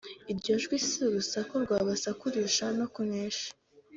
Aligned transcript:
Iryo 0.31 0.53
jwi 0.63 0.77
si 0.87 0.97
urusaku 1.07 1.53
rw’abasakurishwa 1.63 2.65
no 2.77 2.85
kunesha 2.93 3.49